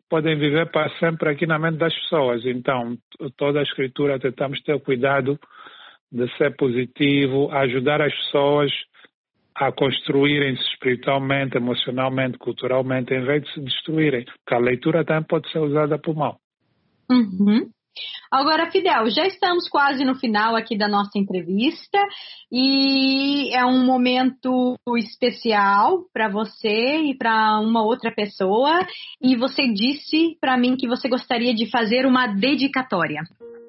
podem 0.09 0.37
viver 0.37 0.71
para 0.71 0.89
sempre 0.99 1.29
aqui 1.29 1.45
na 1.45 1.59
mente 1.59 1.77
das 1.77 1.93
pessoas. 1.93 2.45
Então, 2.45 2.97
toda 3.37 3.59
a 3.59 3.63
escritura 3.63 4.19
tentamos 4.19 4.61
ter 4.61 4.79
cuidado 4.81 5.39
de 6.11 6.27
ser 6.37 6.55
positivo, 6.55 7.51
ajudar 7.51 8.01
as 8.01 8.13
pessoas 8.13 8.71
a 9.55 9.71
construírem-se 9.71 10.61
espiritualmente, 10.61 11.57
emocionalmente, 11.57 12.37
culturalmente, 12.37 13.13
em 13.13 13.25
vez 13.25 13.43
de 13.43 13.53
se 13.53 13.61
destruírem. 13.61 14.23
Porque 14.25 14.53
a 14.53 14.59
leitura 14.59 15.03
também 15.03 15.23
pode 15.23 15.51
ser 15.51 15.59
usada 15.59 15.97
por 15.97 16.15
mal. 16.15 16.39
Uhum. 17.09 17.69
Agora, 18.31 18.69
Fidel, 18.69 19.09
já 19.09 19.25
estamos 19.25 19.69
quase 19.69 20.03
no 20.03 20.15
final 20.15 20.55
aqui 20.55 20.77
da 20.77 20.87
nossa 20.87 21.17
entrevista 21.17 21.97
e 22.51 23.55
é 23.55 23.65
um 23.65 23.85
momento 23.85 24.75
especial 24.97 26.03
para 26.13 26.27
você 26.27 26.97
e 26.97 27.17
para 27.17 27.59
uma 27.59 27.83
outra 27.83 28.11
pessoa. 28.11 28.79
E 29.21 29.35
você 29.35 29.63
disse 29.73 30.37
para 30.41 30.57
mim 30.57 30.75
que 30.75 30.87
você 30.87 31.07
gostaria 31.07 31.53
de 31.53 31.69
fazer 31.69 32.05
uma 32.05 32.27
dedicatória. 32.27 33.21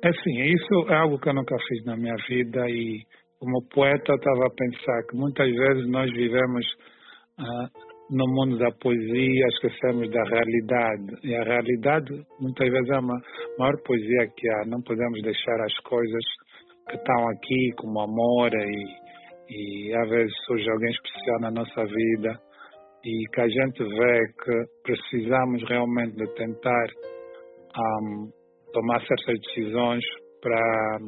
É 0.02 0.12
sim, 0.12 0.40
isso 0.42 0.90
é 0.90 0.96
algo 0.96 1.18
que 1.18 1.28
eu 1.28 1.34
nunca 1.34 1.56
fiz 1.68 1.84
na 1.84 1.96
minha 1.96 2.16
vida 2.28 2.68
e 2.68 3.04
como 3.38 3.62
poeta 3.62 4.14
estava 4.14 4.46
a 4.46 4.50
pensar 4.50 5.02
que 5.08 5.16
muitas 5.16 5.48
vezes 5.48 5.88
nós 5.88 6.10
vivemos 6.12 6.66
uh, 7.38 7.87
no 8.10 8.26
mundo 8.26 8.58
da 8.58 8.70
poesia 8.72 9.46
esquecemos 9.48 10.10
da 10.10 10.22
realidade. 10.24 11.06
E 11.22 11.34
a 11.34 11.42
realidade 11.42 12.12
muitas 12.40 12.68
vezes 12.68 12.90
é 12.90 12.96
a 12.96 13.02
maior 13.02 13.76
poesia 13.84 14.28
que 14.36 14.48
há. 14.48 14.66
Não 14.66 14.80
podemos 14.82 15.20
deixar 15.22 15.60
as 15.60 15.74
coisas 15.80 16.24
que 16.88 16.96
estão 16.96 17.28
aqui, 17.28 17.70
como 17.76 18.00
amor, 18.00 18.50
e, 18.54 19.88
e 19.90 19.94
às 19.94 20.08
vezes 20.08 20.32
surge 20.46 20.70
alguém 20.70 20.90
especial 20.90 21.40
na 21.40 21.50
nossa 21.50 21.84
vida 21.84 22.48
e 23.04 23.24
que 23.32 23.40
a 23.40 23.48
gente 23.48 23.84
vê 23.84 24.26
que 24.44 24.64
precisamos 24.82 25.62
realmente 25.68 26.16
de 26.16 26.26
tentar 26.34 26.86
um, 27.76 28.30
tomar 28.72 29.00
certas 29.06 29.38
decisões 29.40 30.04
para 30.40 30.98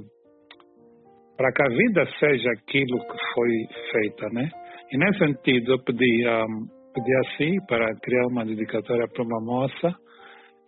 para 1.36 1.52
que 1.52 1.62
a 1.62 1.68
vida 1.68 2.06
seja 2.18 2.50
aquilo 2.50 2.98
que 2.98 3.16
foi 3.34 3.48
feita, 3.90 4.26
né? 4.30 4.50
E 4.92 4.98
nesse 4.98 5.20
sentido 5.20 5.72
eu 5.72 5.82
pedi 5.84 6.28
um, 6.28 6.79
pedi 7.00 7.16
assim 7.16 7.56
para 7.66 7.86
criar 8.02 8.26
uma 8.26 8.44
dedicatória 8.44 9.08
para 9.08 9.22
uma 9.22 9.40
moça 9.40 9.96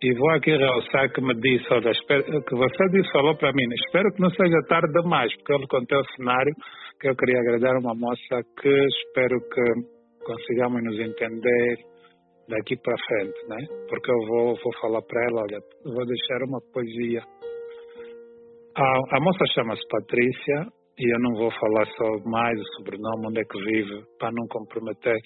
e 0.01 0.13
vou 0.15 0.31
aqui 0.31 0.51
realçar 0.51 1.11
que 1.13 1.21
me 1.21 1.33
disse, 1.35 1.65
olha, 1.71 1.91
espero, 1.91 2.23
que 2.23 2.55
você 2.55 2.89
disse, 2.91 3.11
falou 3.11 3.37
para 3.37 3.53
mim, 3.53 3.63
espero 3.85 4.11
que 4.11 4.21
não 4.21 4.29
seja 4.31 4.59
tarde 4.67 4.91
demais, 4.91 5.33
porque 5.37 5.53
eu 5.53 5.57
lhe 5.59 5.67
contei 5.67 5.97
o 5.97 6.05
cenário 6.17 6.53
que 6.99 7.09
eu 7.09 7.15
queria 7.15 7.39
agradar 7.39 7.77
uma 7.77 7.95
moça 7.95 8.41
que 8.59 8.69
espero 8.69 9.39
que 9.39 10.25
consigamos 10.25 10.83
nos 10.83 10.99
entender 10.99 11.77
daqui 12.49 12.75
para 12.83 12.95
frente, 13.07 13.47
né? 13.47 13.57
Porque 13.87 14.11
eu 14.11 14.27
vou, 14.27 14.55
vou 14.61 14.73
falar 14.81 15.01
para 15.03 15.23
ela, 15.29 15.41
olha, 15.41 15.59
vou 15.85 16.05
deixar 16.05 16.43
uma 16.47 16.59
poesia. 16.73 17.21
A, 18.75 19.17
a 19.17 19.19
moça 19.21 19.45
chama-se 19.53 19.81
Patrícia 19.87 20.67
e 20.97 21.15
eu 21.15 21.19
não 21.19 21.33
vou 21.33 21.51
falar 21.51 21.85
só 21.97 22.29
mais 22.29 22.59
o 22.59 22.65
sobrenome, 22.77 23.27
onde 23.27 23.41
é 23.41 23.43
que 23.43 23.59
vive, 23.65 24.03
para 24.19 24.31
não 24.31 24.45
comprometer 24.47 25.17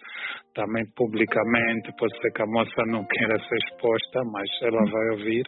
também 0.53 0.85
publicamente. 0.95 1.91
Pode 1.99 2.15
ser 2.21 2.31
que 2.31 2.41
a 2.41 2.47
moça 2.47 2.83
não 2.87 3.05
queira 3.05 3.37
ser 3.39 3.57
exposta, 3.57 4.23
mas 4.31 4.49
ela 4.61 4.83
vai 4.89 5.09
ouvir. 5.11 5.43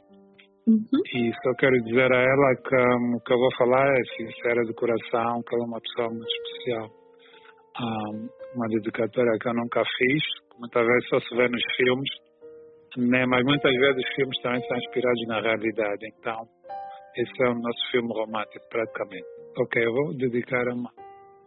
Uhum. 0.67 1.01
E 1.15 1.31
só 1.41 1.53
quero 1.57 1.75
dizer 1.83 2.11
a 2.11 2.21
ela 2.21 2.55
que 2.61 2.75
um, 2.75 3.15
o 3.15 3.21
que 3.21 3.33
eu 3.33 3.37
vou 3.37 3.49
falar 3.57 3.87
é 3.87 4.03
sincera 4.17 4.61
de 4.65 4.73
coração, 4.73 5.41
que 5.41 5.55
ela 5.55 5.63
é 5.63 5.67
uma 5.67 5.81
pessoa 5.81 6.09
muito 6.09 6.27
especial. 6.27 6.87
Um, 7.79 8.27
uma 8.55 8.67
dedicatória 8.67 9.39
que 9.39 9.47
eu 9.47 9.53
nunca 9.53 9.83
fiz, 9.97 10.23
muitas 10.59 10.85
vezes 10.85 11.09
só 11.09 11.19
se 11.21 11.35
vê 11.35 11.47
nos 11.47 11.63
filmes, 11.77 12.09
né? 12.97 13.25
mas 13.25 13.43
muitas 13.45 13.71
vezes 13.71 14.03
os 14.03 14.15
filmes 14.15 14.41
também 14.41 14.61
são 14.67 14.77
inspirados 14.77 15.27
na 15.27 15.41
realidade. 15.41 16.05
Então, 16.19 16.43
esse 17.17 17.43
é 17.43 17.49
o 17.49 17.55
nosso 17.55 17.91
filme 17.91 18.09
romântico, 18.13 18.65
praticamente 18.69 19.39
ok, 19.57 19.85
eu 19.85 19.93
vou 19.93 20.13
dedicar 20.15 20.67
uma, 20.69 20.89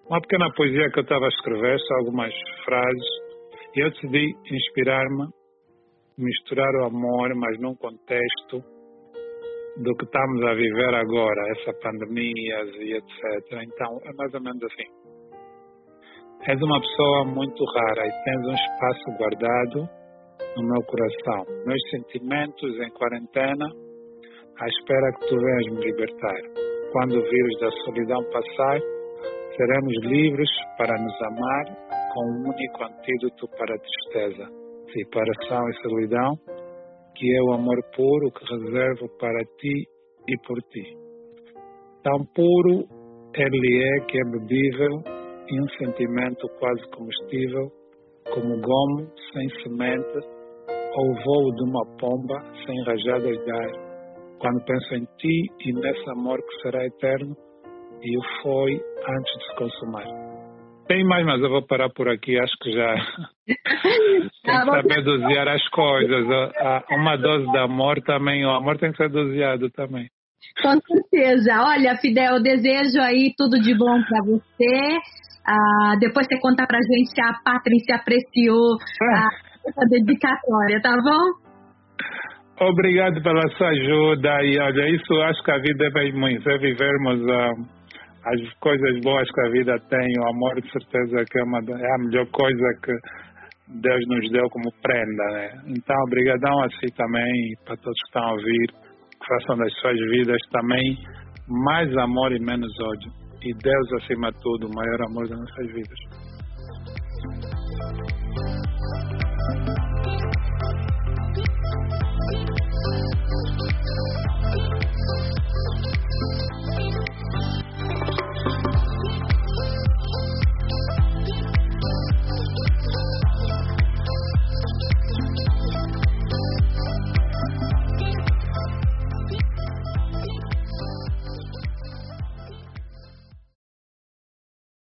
uma 0.08 0.20
pequena 0.20 0.52
poesia 0.54 0.90
que 0.90 0.98
eu 0.98 1.02
estava 1.02 1.24
a 1.24 1.28
escrever, 1.28 1.78
só 1.80 1.94
algumas 1.96 2.34
frases, 2.64 3.08
e 3.74 3.80
eu 3.80 3.90
decidi 3.90 4.34
inspirar-me, 4.50 5.28
misturar 6.18 6.74
o 6.82 6.86
amor, 6.86 7.34
mas 7.34 7.58
num 7.60 7.74
contexto 7.76 8.62
do 9.78 9.96
que 9.96 10.04
estamos 10.04 10.44
a 10.44 10.54
viver 10.54 10.94
agora, 10.94 11.52
essa 11.56 11.72
pandemia 11.80 12.64
e 12.80 12.92
etc. 12.92 13.62
Então, 13.62 13.98
é 14.04 14.12
mais 14.14 14.34
ou 14.34 14.42
menos 14.42 14.62
assim. 14.64 15.02
És 16.44 16.60
uma 16.60 16.80
pessoa 16.80 17.24
muito 17.24 17.64
rara 17.64 18.06
e 18.06 18.24
tens 18.24 18.46
um 18.46 18.54
espaço 18.54 19.16
guardado 19.16 19.88
no 20.56 20.68
meu 20.68 20.82
coração. 20.82 21.46
Meus 21.64 21.80
sentimentos 21.90 22.78
em 22.80 22.90
quarentena, 22.90 23.66
à 24.60 24.66
espera 24.66 25.12
que 25.12 25.28
tu 25.28 25.36
venhas 25.36 25.66
me 25.72 25.84
libertar 25.86 26.62
quando 26.92 27.16
o 27.16 27.22
vírus 27.22 27.58
da 27.58 27.70
solidão 27.84 28.22
passar, 28.30 28.78
seremos 29.56 29.94
livres 30.04 30.50
para 30.76 30.94
nos 31.02 31.22
amar 31.22 31.64
com 32.12 32.24
um 32.26 32.50
único 32.50 32.84
antídoto 32.84 33.48
para 33.56 33.74
a 33.74 33.78
tristeza, 33.78 34.46
separação 34.92 35.68
e 35.70 35.82
solidão, 35.82 36.36
que 37.16 37.34
é 37.34 37.42
o 37.44 37.52
amor 37.54 37.82
puro 37.96 38.30
que 38.30 38.44
reservo 38.44 39.08
para 39.18 39.38
ti 39.58 39.88
e 40.28 40.36
por 40.46 40.58
ti. 40.70 40.84
Tão 42.02 42.26
puro 42.34 42.84
ele 43.34 43.84
é 43.84 44.04
que 44.04 44.18
é 44.18 44.24
bebível 44.30 45.02
e 45.48 45.60
um 45.62 45.68
sentimento 45.78 46.46
quase 46.58 46.82
comestível, 46.90 47.72
como 48.34 48.60
gomo 48.60 49.10
sem 49.32 49.48
semente 49.62 50.18
ou 50.94 51.14
voo 51.24 51.54
de 51.54 51.64
uma 51.64 51.86
pomba 51.98 52.38
sem 52.66 52.84
rajadas 52.84 53.44
de 53.44 53.50
ar 53.50 53.91
quando 54.42 54.60
penso 54.64 54.94
em 54.96 55.04
ti 55.18 55.46
e 55.60 55.72
nesse 55.72 56.10
amor 56.10 56.38
que 56.38 56.62
será 56.62 56.84
eterno, 56.84 57.34
e 58.02 58.18
o 58.18 58.22
foi 58.42 58.72
antes 59.08 59.38
de 59.38 59.46
se 59.46 59.54
consumar. 59.54 60.04
Tem 60.88 61.04
mais, 61.04 61.24
mas 61.24 61.40
eu 61.40 61.48
vou 61.48 61.64
parar 61.64 61.88
por 61.90 62.08
aqui. 62.08 62.36
Acho 62.36 62.56
que 62.60 62.72
já 62.72 62.94
tem 63.46 63.56
que 64.42 64.70
saber 64.70 65.04
dosear 65.04 65.46
as 65.46 65.66
coisas. 65.68 66.26
Uma 66.90 67.16
dose 67.16 67.50
de 67.52 67.58
amor 67.58 68.02
também, 68.02 68.44
o 68.44 68.50
amor 68.50 68.76
tem 68.78 68.90
que 68.90 68.96
ser 68.96 69.08
doseado 69.08 69.70
também. 69.70 70.08
Com 70.60 70.76
certeza. 70.80 71.62
Olha, 71.62 71.96
Fidel, 71.98 72.42
desejo 72.42 73.00
aí 73.00 73.32
tudo 73.38 73.60
de 73.60 73.78
bom 73.78 74.02
para 74.02 74.24
você. 74.24 74.98
Ah, 75.46 75.94
depois 76.00 76.26
você 76.26 76.38
conta 76.40 76.66
pra 76.66 76.78
gente 76.78 77.14
se 77.14 77.22
a 77.22 77.32
Patrícia 77.44 77.94
apreciou 77.94 78.76
a, 79.14 79.28
a 79.82 79.84
dedicatória, 79.88 80.82
tá 80.82 80.96
bom? 80.96 81.51
Obrigado 82.60 83.22
pela 83.22 83.48
sua 83.56 83.68
ajuda 83.68 84.42
e 84.44 84.58
olha, 84.60 84.88
isso 84.90 85.14
acho 85.22 85.42
que 85.42 85.50
a 85.50 85.58
vida 85.58 85.86
é 85.86 86.12
muito, 86.12 86.48
é 86.48 86.58
vivermos 86.58 87.20
uh, 87.20 87.82
as 88.24 88.54
coisas 88.60 89.00
boas 89.02 89.28
que 89.30 89.40
a 89.40 89.50
vida 89.50 89.76
tem, 89.88 90.20
o 90.20 90.28
amor 90.28 90.60
de 90.60 90.70
certeza 90.70 91.24
que 91.30 91.38
é, 91.38 91.42
uma, 91.42 91.58
é 91.58 91.94
a 91.94 91.98
melhor 91.98 92.26
coisa 92.30 92.64
que 92.84 92.92
Deus 93.80 94.06
nos 94.06 94.30
deu 94.30 94.48
como 94.50 94.70
prenda, 94.82 95.24
né? 95.32 95.50
Então, 95.66 95.96
obrigadão 96.06 96.62
a 96.62 96.68
si 96.70 96.86
também 96.94 97.24
e 97.24 97.56
para 97.64 97.76
todos 97.76 97.98
que 97.98 98.06
estão 98.06 98.22
a 98.22 98.32
ouvir, 98.32 98.66
que 98.68 99.26
façam 99.26 99.56
das 99.56 99.72
suas 99.80 99.98
vidas 100.10 100.40
também 100.52 100.98
mais 101.48 101.96
amor 101.96 102.32
e 102.32 102.38
menos 102.38 102.72
ódio. 102.80 103.10
E 103.42 103.52
Deus, 103.54 103.92
acima 104.02 104.30
de 104.30 104.40
tudo, 104.40 104.68
o 104.68 104.74
maior 104.74 105.02
amor 105.02 105.28
das 105.28 105.38
nossas 105.38 105.66
vidas. 105.72 105.98